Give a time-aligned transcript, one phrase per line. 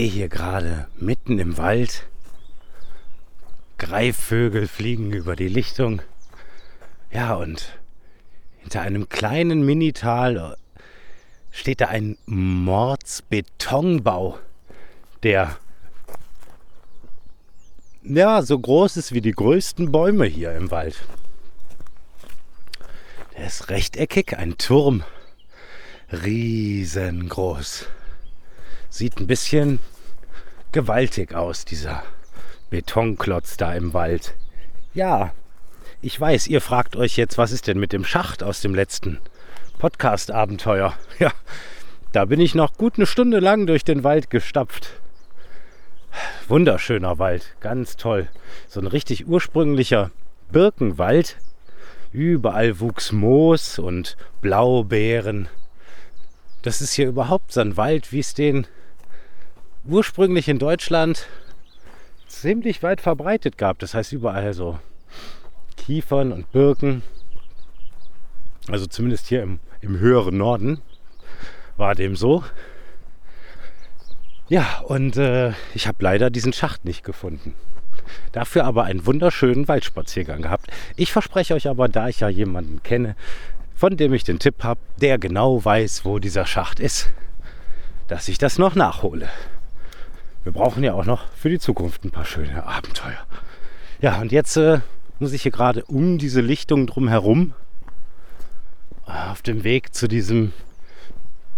[0.00, 2.06] stehe hier gerade mitten im Wald.
[3.76, 6.00] Greifvögel fliegen über die Lichtung.
[7.12, 7.78] Ja, und
[8.60, 10.56] hinter einem kleinen Minital
[11.50, 14.38] steht da ein Mordsbetonbau,
[15.22, 15.58] der
[18.02, 20.96] ja so groß ist wie die größten Bäume hier im Wald.
[23.36, 25.04] Der ist rechteckig, ein Turm,
[26.10, 27.84] riesengroß.
[28.88, 29.78] Sieht ein bisschen
[30.72, 32.02] gewaltig aus, dieser
[32.70, 34.34] Betonklotz da im Wald.
[34.94, 35.32] Ja,
[36.02, 39.18] ich weiß, ihr fragt euch jetzt, was ist denn mit dem Schacht aus dem letzten
[39.78, 40.94] Podcast-Abenteuer?
[41.18, 41.32] Ja,
[42.12, 45.00] da bin ich noch gut eine Stunde lang durch den Wald gestapft.
[46.48, 48.28] Wunderschöner Wald, ganz toll.
[48.66, 50.10] So ein richtig ursprünglicher
[50.50, 51.36] Birkenwald.
[52.12, 55.48] Überall wuchs Moos und Blaubeeren.
[56.62, 58.66] Das ist hier überhaupt so ein Wald, wie es den
[59.84, 61.26] ursprünglich in Deutschland
[62.26, 63.78] ziemlich weit verbreitet gab.
[63.78, 64.78] Das heißt überall so
[65.76, 67.02] Kiefern und Birken.
[68.68, 70.80] Also zumindest hier im, im höheren Norden
[71.76, 72.44] war dem so.
[74.48, 77.54] Ja, und äh, ich habe leider diesen Schacht nicht gefunden.
[78.32, 80.66] Dafür aber einen wunderschönen Waldspaziergang gehabt.
[80.96, 83.16] Ich verspreche euch aber, da ich ja jemanden kenne,
[83.74, 87.10] von dem ich den Tipp habe, der genau weiß, wo dieser Schacht ist,
[88.08, 89.28] dass ich das noch nachhole.
[90.42, 93.18] Wir brauchen ja auch noch für die Zukunft ein paar schöne Abenteuer.
[94.00, 94.80] Ja, und jetzt äh,
[95.18, 97.52] muss ich hier gerade um diese Lichtung drum herum
[99.04, 100.52] auf dem Weg zu diesem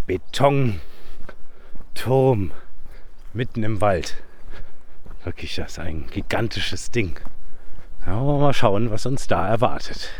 [0.07, 0.81] Betonturm
[3.33, 4.17] mitten im Wald.
[5.23, 7.21] Wirklich, das ist ein gigantisches Ding.
[8.05, 10.11] Ja, wollen wir mal schauen, was uns da erwartet.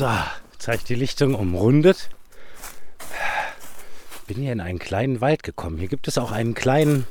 [0.00, 0.08] So,
[0.52, 2.08] jetzt habe ich die Lichtung umrundet.
[4.26, 5.76] Bin hier in einen kleinen Wald gekommen.
[5.76, 7.06] Hier gibt es auch einen kleinen,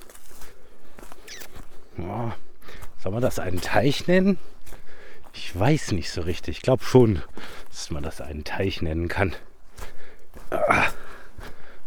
[1.99, 2.31] oh,
[2.97, 4.39] soll man das einen Teich nennen?
[5.33, 6.57] Ich weiß nicht so richtig.
[6.57, 7.21] Ich glaube schon,
[7.69, 9.35] dass man das einen Teich nennen kann.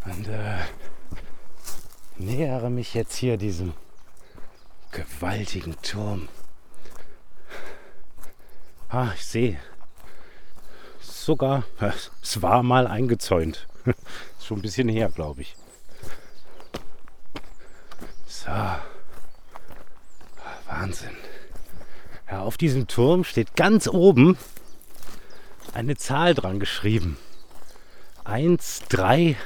[0.04, 0.58] Und äh,
[2.16, 3.74] nähere mich jetzt hier diesem
[4.92, 6.28] gewaltigen Turm.
[8.88, 9.58] Ah, ich sehe,
[11.24, 11.64] sogar,
[12.22, 13.66] es war mal eingezäunt.
[14.40, 15.56] Schon ein bisschen her, glaube ich.
[18.26, 18.50] So.
[20.66, 21.16] Wahnsinn.
[22.30, 24.36] Ja, auf diesem Turm steht ganz oben
[25.74, 27.18] eine Zahl dran geschrieben.
[28.24, 29.36] 1, 3,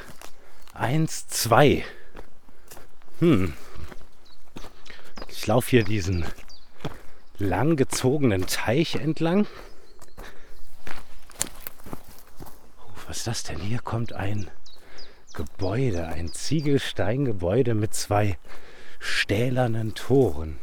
[0.74, 1.84] 1, 2.
[3.20, 3.54] Hm.
[5.28, 6.24] Ich laufe hier diesen
[7.38, 9.46] langgezogenen Teich entlang.
[13.06, 13.60] Was ist das denn?
[13.60, 14.50] Hier kommt ein
[15.32, 18.36] Gebäude, ein Ziegelsteingebäude mit zwei
[18.98, 20.58] stählernen Toren.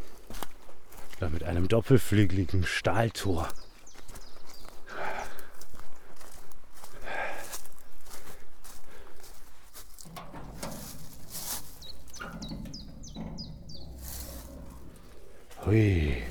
[1.17, 3.47] Oder mit einem doppelflügeligen Stahltor.
[15.65, 16.21] Hui.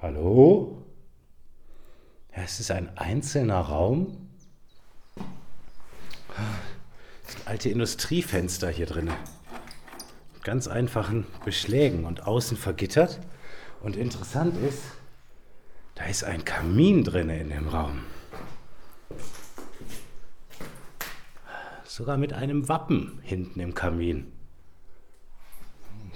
[0.00, 0.75] Hallo?
[2.46, 4.28] Es ist ein einzelner Raum.
[7.24, 9.10] Das sind alte Industriefenster hier drin.
[10.32, 13.18] Mit ganz einfachen Beschlägen und außen vergittert.
[13.82, 14.80] Und interessant ist,
[15.96, 18.04] da ist ein Kamin drin in dem Raum.
[21.82, 24.30] Sogar mit einem Wappen hinten im Kamin.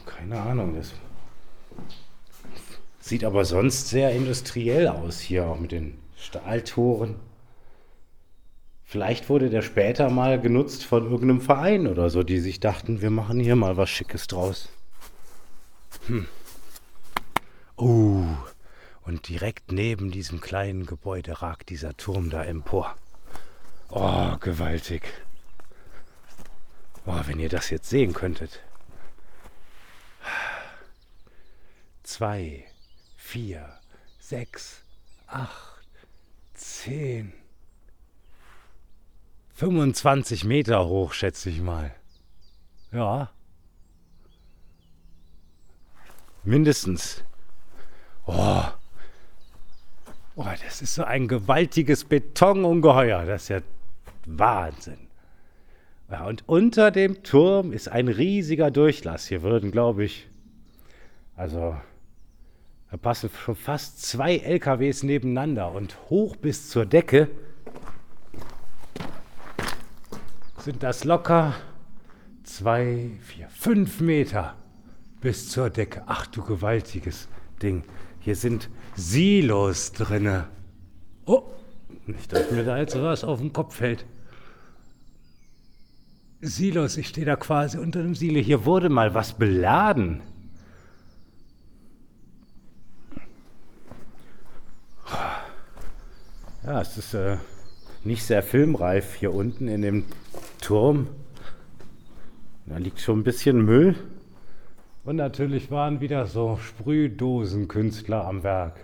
[0.07, 0.93] Keine Ahnung, das
[3.01, 7.17] sieht aber sonst sehr industriell aus hier, auch mit den Stahltoren.
[8.85, 13.11] Vielleicht wurde der später mal genutzt von irgendeinem Verein oder so, die sich dachten, wir
[13.11, 14.69] machen hier mal was Schickes draus.
[16.07, 16.27] Hm.
[17.77, 18.25] Oh,
[19.03, 22.97] und direkt neben diesem kleinen Gebäude ragt dieser Turm da empor.
[23.89, 25.03] Oh, gewaltig.
[27.07, 28.61] Oh, wenn ihr das jetzt sehen könntet.
[32.03, 32.65] Zwei,
[33.17, 33.79] vier,
[34.19, 34.83] sechs,
[35.27, 35.80] acht.
[36.61, 37.33] 10,
[39.55, 41.95] 25 Meter hoch, schätze ich mal.
[42.93, 43.31] Ja.
[46.45, 47.25] Mindestens.
[48.27, 48.63] Oh.
[50.37, 53.25] oh, das ist so ein gewaltiges Betonungeheuer.
[53.25, 53.61] Das ist ja
[54.27, 55.09] Wahnsinn.
[56.11, 59.27] Ja, und unter dem Turm ist ein riesiger Durchlass.
[59.27, 60.29] Hier würden, glaube ich,
[61.37, 61.81] also
[62.91, 67.29] da passen schon fast zwei LKWs nebeneinander und hoch bis zur Decke
[70.59, 71.55] sind das locker
[72.43, 74.57] zwei, vier, fünf Meter
[75.21, 76.03] bis zur Decke.
[76.07, 77.29] Ach du gewaltiges
[77.63, 77.85] Ding.
[78.21, 80.49] Hier sind Silos drinne.
[81.27, 81.45] Oh,
[82.07, 84.05] nicht, dass mir da jetzt was auf den Kopf fällt.
[86.41, 88.41] Silos, ich stehe da quasi unter dem Silo.
[88.41, 90.23] Hier wurde mal was beladen.
[96.71, 97.37] Ja, es ist äh,
[98.05, 100.05] nicht sehr filmreif hier unten in dem
[100.61, 101.09] Turm.
[102.67, 103.97] Da liegt schon ein bisschen Müll.
[105.05, 108.77] Und natürlich waren wieder so Sprühdosenkünstler am Werk.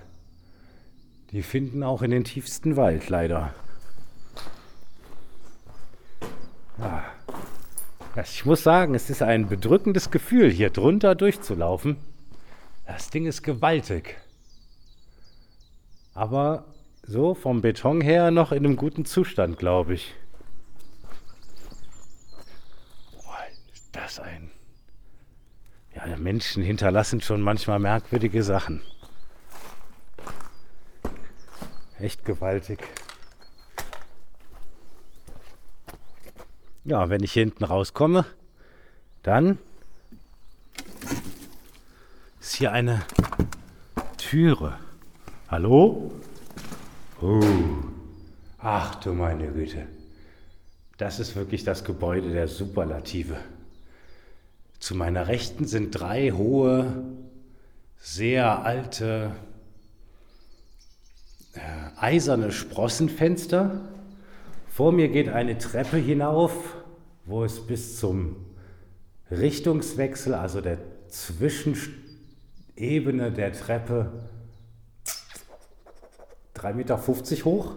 [1.31, 3.55] Die finden auch in den tiefsten Wald leider.
[6.81, 7.03] Ah.
[8.21, 11.99] Ich muss sagen, es ist ein bedrückendes Gefühl, hier drunter durchzulaufen.
[12.85, 14.17] Das Ding ist gewaltig.
[16.15, 16.65] Aber
[17.07, 20.15] so vom Beton her noch in einem guten Zustand, glaube ich.
[23.13, 23.39] Boah,
[23.73, 24.51] ist das ein.
[25.95, 28.83] Ja, Menschen hinterlassen schon manchmal merkwürdige Sachen.
[31.99, 32.81] Echt gewaltig.
[36.85, 38.27] Ja, wenn ich hier hinten rauskomme,
[39.23, 39.59] dann
[42.41, 43.05] ist hier eine
[44.19, 44.79] Türe.
[45.49, 46.13] Hallo?
[47.21, 47.41] Oh.
[48.59, 49.87] Ach du meine Güte.
[50.99, 53.37] Das ist wirklich das Gebäude der Superlative.
[54.79, 57.05] Zu meiner Rechten sind drei hohe,
[57.99, 59.33] sehr alte,
[61.55, 61.61] äh,
[61.99, 63.81] eiserne Sprossenfenster
[64.77, 66.53] vor mir geht eine Treppe hinauf,
[67.25, 68.37] wo es bis zum
[69.31, 70.77] Richtungswechsel, also der
[71.09, 74.13] Zwischenebene der Treppe,
[76.67, 77.73] 3,50 Meter hoch.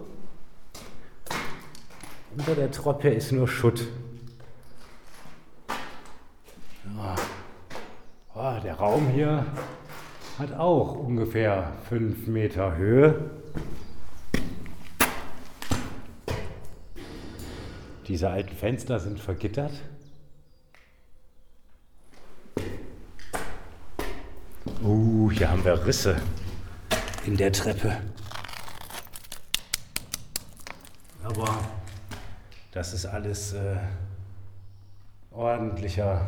[2.36, 3.86] Unter der Treppe ist nur Schutt.
[6.96, 7.14] Ja.
[8.34, 9.46] Oh, der Raum hier
[10.38, 13.30] hat auch ungefähr 5 Meter Höhe.
[18.08, 19.72] Diese alten Fenster sind vergittert.
[24.82, 26.16] Uh, hier haben wir Risse
[27.24, 27.98] in der Treppe.
[31.30, 31.60] Aber
[32.72, 33.76] das ist alles äh,
[35.30, 36.26] ordentlicher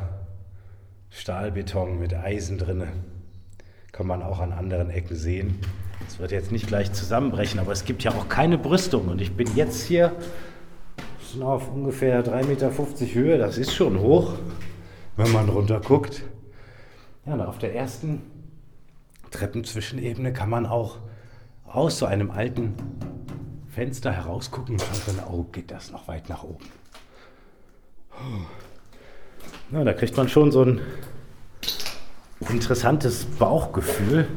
[1.11, 2.87] Stahlbeton mit Eisen drinne.
[3.91, 5.59] Kann man auch an anderen Ecken sehen.
[6.07, 9.09] Es wird jetzt nicht gleich zusammenbrechen, aber es gibt ja auch keine Brüstung.
[9.09, 10.15] Und ich bin jetzt hier
[11.41, 13.39] auf ungefähr 3,50 Meter Höhe.
[13.39, 14.35] Das ist schon hoch,
[15.17, 16.23] wenn man runter guckt.
[17.27, 18.23] Ja, und auf der ersten
[19.33, 20.99] Treppenzwischenebene kann man auch
[21.65, 22.75] aus so einem alten
[23.73, 26.67] Fenster herausgucken und dann, oh, geht das noch weit nach oben.
[29.71, 30.83] Ja, da kriegt man schon so ein
[32.51, 34.29] interessantes Bauchgefühl.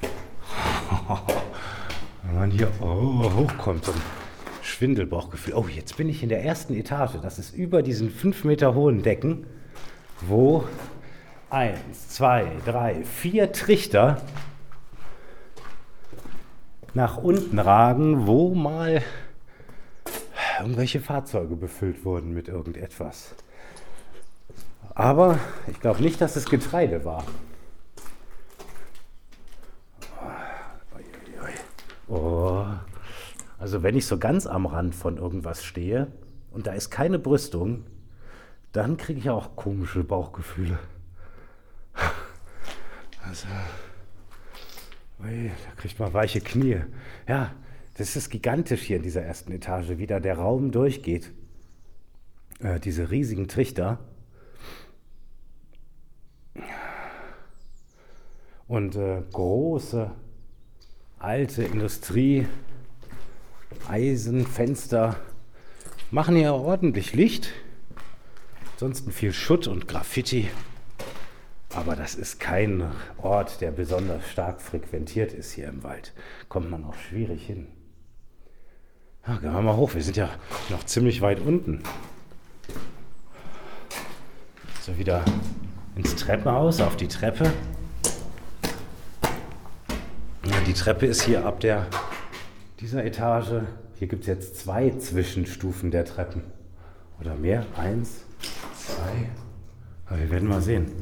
[2.22, 3.88] Wenn man hier oh, hochkommt.
[3.88, 4.00] Und
[4.62, 5.54] Schwindelbauchgefühl.
[5.54, 7.16] Oh, jetzt bin ich in der ersten Etage.
[7.20, 9.44] Das ist über diesen fünf Meter hohen Decken,
[10.20, 10.62] wo
[11.50, 14.22] eins, zwei, drei, vier Trichter
[16.94, 19.02] nach unten ragen, wo mal
[20.60, 23.34] irgendwelche Fahrzeuge befüllt wurden mit irgendetwas.
[24.94, 27.24] Aber ich glaube nicht, dass es Getreide war.
[32.08, 32.66] Oh.
[33.58, 36.08] Also wenn ich so ganz am Rand von irgendwas stehe
[36.50, 37.86] und da ist keine Brüstung,
[38.72, 40.78] dann kriege ich auch komische Bauchgefühle.
[43.24, 43.46] Also,
[45.22, 46.80] ui, da kriegt man weiche Knie.
[47.28, 47.54] Ja,
[47.96, 51.30] das ist gigantisch hier in dieser ersten Etage, wie da der Raum durchgeht.
[52.60, 53.98] Äh, diese riesigen Trichter.
[58.66, 60.10] Und äh, große,
[61.18, 62.46] alte Industrie.
[63.88, 65.16] Eisenfenster
[66.10, 67.52] machen hier ordentlich Licht.
[68.74, 70.48] Ansonsten viel Schutt und Graffiti.
[71.74, 72.84] Aber das ist kein
[73.18, 76.12] Ort, der besonders stark frequentiert ist hier im Wald.
[76.48, 77.68] Kommt man auch schwierig hin.
[79.26, 79.94] Ja, gehen wir mal hoch.
[79.94, 80.28] Wir sind ja
[80.68, 81.82] noch ziemlich weit unten.
[84.80, 85.24] So, wieder
[85.94, 87.52] ins Treppenhaus, auf die Treppe.
[90.44, 91.86] Ja, die Treppe ist hier ab der
[92.80, 93.62] dieser Etage.
[93.94, 96.42] Hier gibt es jetzt zwei Zwischenstufen der Treppen.
[97.20, 97.64] Oder mehr?
[97.76, 98.24] Eins.
[100.12, 100.92] Aber wir werden mal sehen.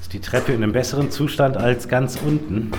[0.00, 2.70] Ist die Treppe in einem besseren Zustand als ganz unten?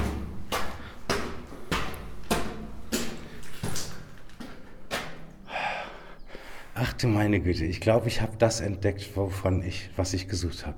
[6.76, 10.66] Ach du meine Güte, ich glaube, ich habe das entdeckt, wovon ich, was ich gesucht
[10.66, 10.78] habe.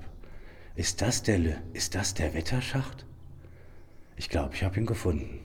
[0.74, 1.38] Ist das der,
[1.74, 3.06] ist das der Wetterschacht?
[4.16, 5.38] Ich glaube, ich habe ihn gefunden.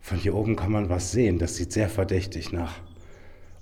[0.00, 2.80] Von hier oben kann man was sehen, das sieht sehr verdächtig nach.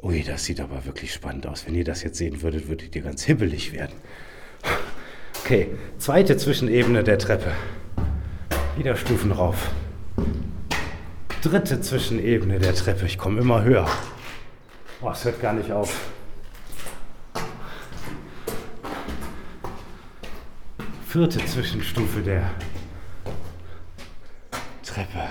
[0.02, 1.66] Ui, das sieht aber wirklich spannend aus.
[1.66, 3.96] Wenn ihr das jetzt sehen würdet, würdet ihr ganz hibbelig werden.
[5.42, 7.52] Okay, zweite Zwischenebene der Treppe.
[8.76, 9.70] Wieder Stufen rauf.
[11.42, 13.06] Dritte Zwischenebene der Treppe.
[13.06, 13.88] Ich komme immer höher.
[15.00, 16.10] Oh, es hört gar nicht auf.
[21.06, 22.50] Vierte Zwischenstufe der
[24.84, 25.30] Treppe.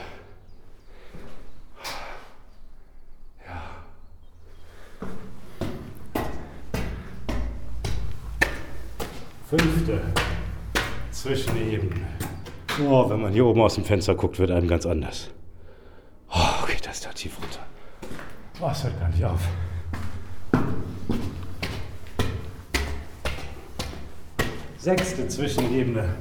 [9.50, 10.01] Fünfte
[11.12, 12.08] Zwischenebene.
[12.88, 15.32] Oh, wenn man hier oben aus dem Fenster guckt, wird einem ganz anders.
[16.30, 17.65] Oh, geht das da tief runter.
[18.62, 19.42] Oh, es hört gar nicht auf.
[24.77, 26.15] Sechste Zwischenebene.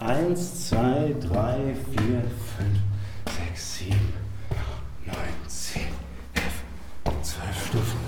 [0.00, 2.22] Eins, zwei, drei, vier,
[2.56, 2.78] fünf,
[3.36, 4.14] sechs, sieben,
[5.04, 5.88] neun, zehn,
[6.34, 6.62] elf,
[7.22, 8.00] zwölf Stufen.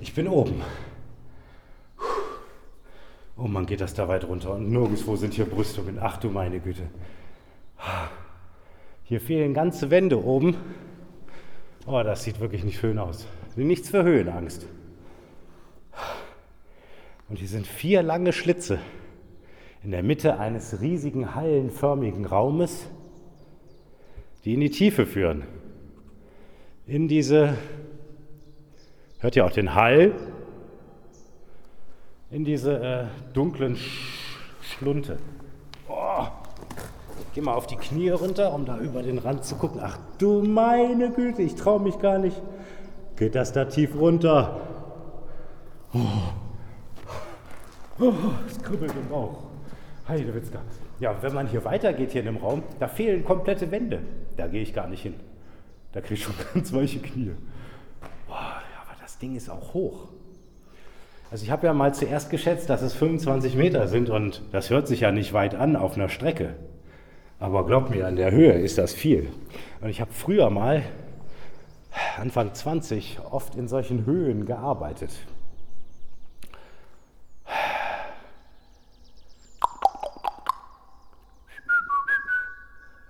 [0.00, 0.62] Ich bin oben.
[3.38, 5.98] Oh man geht das da weit runter und nirgendwo sind hier Brüstungen.
[6.00, 6.82] Ach du meine Güte.
[9.04, 10.56] Hier fehlen ganze Wände oben.
[11.86, 13.28] Oh, das sieht wirklich nicht schön aus.
[13.54, 14.66] Nichts für Höhenangst.
[17.28, 18.80] Und hier sind vier lange Schlitze
[19.84, 22.88] in der Mitte eines riesigen hallenförmigen Raumes,
[24.44, 25.44] die in die Tiefe führen.
[26.86, 27.54] In diese,
[29.20, 30.12] hört ihr auch den Hall,
[32.30, 34.26] in diese äh, dunklen Sch
[34.60, 35.18] Schlunte.
[35.88, 36.26] Oh,
[37.34, 39.80] geh mal auf die Knie runter, um da über den Rand zu gucken.
[39.82, 42.36] Ach du meine Güte, ich traue mich gar nicht.
[43.16, 44.60] Geht das da tief runter?
[45.94, 45.98] Oh.
[47.98, 48.12] Oh,
[48.46, 49.44] es kribbelt im Bauch.
[50.06, 50.60] Heidewitzka.
[51.00, 54.00] Ja, wenn man hier weitergeht hier in dem Raum, da fehlen komplette Wände.
[54.36, 55.14] Da gehe ich gar nicht hin.
[55.92, 57.32] Da kriege ich schon ganz weiche Knie.
[58.28, 60.08] Boah, ja, aber das Ding ist auch hoch.
[61.30, 64.88] Also ich habe ja mal zuerst geschätzt, dass es 25 Meter sind und das hört
[64.88, 66.54] sich ja nicht weit an auf einer Strecke.
[67.38, 69.30] Aber glaub mir, an der Höhe ist das viel.
[69.80, 70.82] Und ich habe früher mal,
[72.18, 75.10] Anfang 20, oft in solchen Höhen gearbeitet.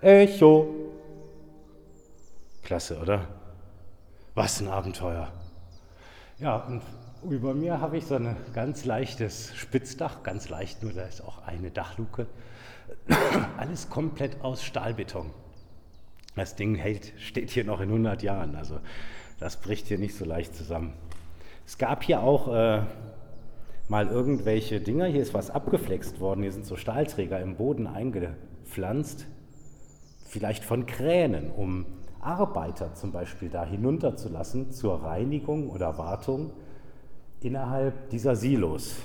[0.01, 0.75] Echo.
[2.63, 3.27] Klasse, oder?
[4.35, 5.29] Was ein Abenteuer.
[6.37, 6.81] Ja, und
[7.27, 11.45] über mir habe ich so ein ganz leichtes Spitzdach, ganz leicht, nur da ist auch
[11.45, 12.27] eine Dachluke.
[13.57, 15.31] Alles komplett aus Stahlbeton.
[16.35, 18.79] Das Ding hält, steht hier noch in 100 Jahren, also
[19.39, 20.93] das bricht hier nicht so leicht zusammen.
[21.65, 22.83] Es gab hier auch äh,
[23.89, 29.27] mal irgendwelche Dinger, hier ist was abgeflext worden, hier sind so Stahlträger im Boden eingepflanzt,
[30.25, 31.85] vielleicht von Kränen, um
[32.21, 36.51] Arbeiter zum Beispiel da hinunterzulassen zur Reinigung oder Wartung
[37.41, 38.95] innerhalb dieser Silos.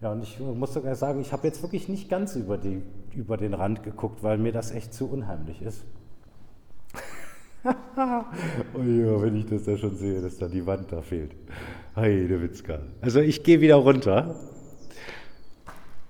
[0.00, 2.82] Ja, und ich muss sogar sagen, ich habe jetzt wirklich nicht ganz über, die,
[3.14, 5.84] über den Rand geguckt, weil mir das echt zu unheimlich ist.
[7.64, 11.32] oh ja, wenn ich das da schon sehe, dass da die Wand da fehlt.
[11.96, 12.80] Heide Witzka.
[13.00, 14.36] Also ich gehe wieder runter.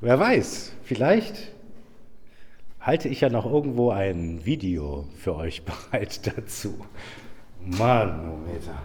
[0.00, 1.52] Wer weiß, vielleicht
[2.80, 6.74] halte ich ja noch irgendwo ein Video für euch bereit dazu.
[7.64, 8.82] Manometer.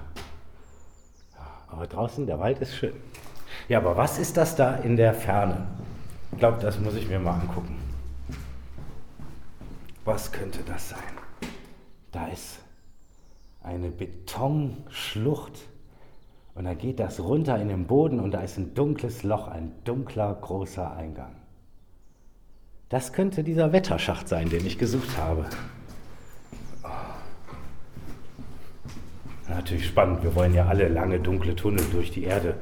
[1.71, 2.93] Aber draußen, der Wald ist schön.
[3.67, 5.67] Ja, aber was ist das da in der Ferne?
[6.33, 7.77] Ich glaube, das muss ich mir mal angucken.
[10.05, 10.99] Was könnte das sein?
[12.11, 12.59] Da ist
[13.63, 15.59] eine Betonschlucht
[16.55, 19.71] und da geht das runter in den Boden und da ist ein dunkles Loch, ein
[19.83, 21.35] dunkler, großer Eingang.
[22.89, 25.45] Das könnte dieser Wetterschacht sein, den ich gesucht habe.
[29.55, 32.55] Natürlich spannend, wir wollen ja alle lange dunkle Tunnel durch die Erde.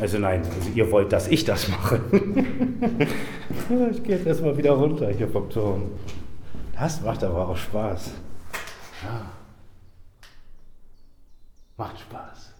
[0.00, 2.00] Also nein, also ihr wollt, dass ich das mache.
[3.92, 5.92] ich gehe jetzt erstmal wieder runter hier vom Turm.
[6.74, 8.14] Das macht aber auch Spaß.
[9.04, 9.30] Ja.
[11.76, 12.52] Macht Spaß.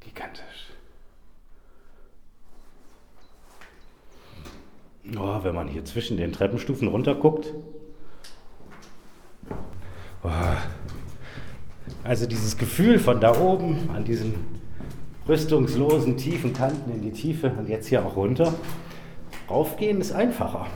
[0.00, 0.72] Gigantisch.
[5.16, 7.54] Oh, wenn man hier zwischen den Treppenstufen runter guckt.
[7.54, 7.73] Oh.
[12.02, 14.34] Also dieses Gefühl von da oben an diesen
[15.28, 18.54] rüstungslosen, tiefen Kanten in die Tiefe und jetzt hier auch runter.
[19.48, 20.66] Raufgehen ist einfacher.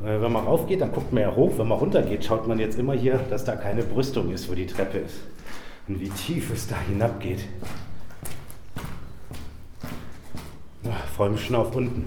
[0.00, 1.52] Wenn man raufgeht, dann guckt man ja hoch.
[1.56, 4.66] Wenn man runtergeht, schaut man jetzt immer hier, dass da keine Brüstung ist, wo die
[4.66, 5.16] Treppe ist.
[5.88, 7.46] Und wie tief es da hinabgeht.
[11.16, 12.04] Freue mich schon auf unten.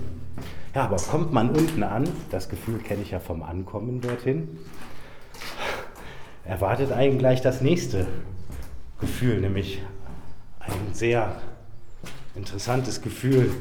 [0.76, 4.60] Ja, aber kommt man unten an, das Gefühl kenne ich ja vom Ankommen dorthin,
[6.48, 8.08] erwartet einen gleich das nächste
[9.00, 9.82] Gefühl, nämlich
[10.60, 11.42] ein sehr
[12.36, 13.51] interessantes Gefühl,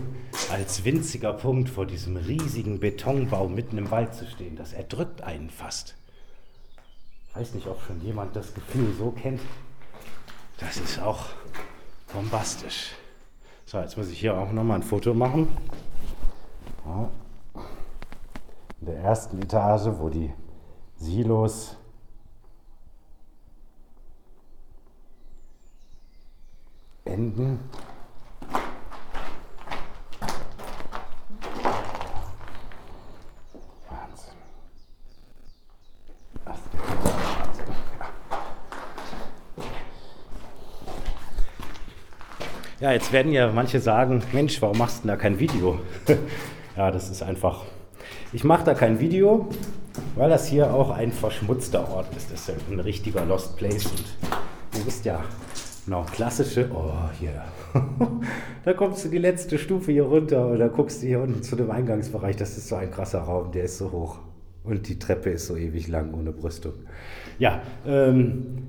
[0.51, 4.57] als winziger Punkt vor diesem riesigen Betonbau mitten im Wald zu stehen.
[4.57, 5.97] Das erdrückt einen fast.
[7.29, 9.41] Ich weiß nicht, ob schon jemand das Gefühl so kennt.
[10.59, 11.27] Das ist auch
[12.13, 12.93] bombastisch.
[13.65, 15.49] So, jetzt muss ich hier auch nochmal ein Foto machen.
[16.87, 17.11] Ja.
[18.81, 20.33] In der ersten Etage, wo die
[20.97, 21.77] Silos
[27.07, 27.61] enden.
[42.79, 45.81] Ja, jetzt werden ja manche sagen, Mensch, warum machst du da kein Video?
[46.77, 47.65] ja, das ist einfach.
[48.35, 49.49] Ich mache da kein Video,
[50.15, 52.31] weil das hier auch ein verschmutzter Ort ist.
[52.31, 53.87] Das ist ja ein richtiger Lost Place.
[53.87, 54.05] Und
[54.79, 55.25] ihr wisst ja,
[55.89, 57.45] noch klassische, oh hier,
[58.65, 61.57] da kommst du die letzte Stufe hier runter und da guckst du hier unten zu
[61.57, 62.37] dem Eingangsbereich.
[62.37, 64.19] Das ist so ein krasser Raum, der ist so hoch.
[64.65, 66.73] Und die Treppe ist so ewig lang ohne Brüstung.
[67.39, 68.67] Ja, ähm,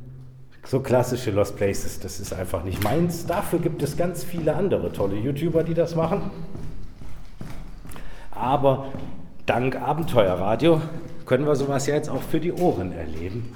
[0.63, 3.25] so klassische Lost Places, das ist einfach nicht meins.
[3.25, 6.29] Dafür gibt es ganz viele andere tolle YouTuber, die das machen.
[8.31, 8.87] Aber
[9.45, 10.81] dank Abenteuerradio
[11.25, 13.53] können wir sowas ja jetzt auch für die Ohren erleben.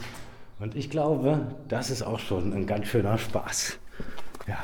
[0.61, 3.79] Und ich glaube, das ist auch schon ein ganz schöner Spaß.
[4.47, 4.63] Ja,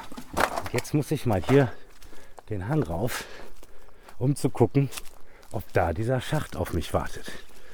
[0.71, 1.73] jetzt muss ich mal hier
[2.51, 3.25] den Hang rauf,
[4.19, 4.91] um zu gucken,
[5.51, 7.31] ob da dieser Schacht auf mich wartet.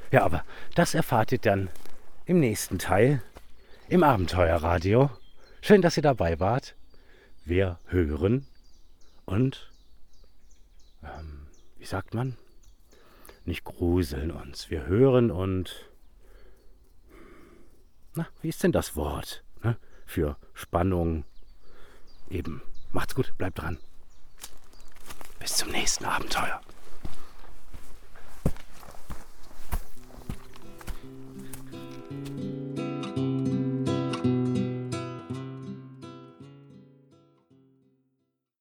[0.09, 1.67] Ja, aber das erfahrt ihr dann
[2.25, 3.21] im nächsten Teil
[3.89, 5.09] im Abenteuerradio.
[5.59, 6.75] Schön, dass ihr dabei wart.
[7.43, 8.47] Wir hören
[9.25, 9.69] und,
[11.03, 12.37] ähm, wie sagt man?
[13.43, 14.69] Nicht gruseln uns.
[14.69, 15.92] Wir hören und,
[18.15, 19.77] na, wie ist denn das Wort ne?
[20.05, 21.25] für Spannung?
[22.29, 22.61] Eben.
[22.91, 23.79] Macht's gut, bleibt dran.
[25.39, 26.61] Bis zum nächsten Abenteuer.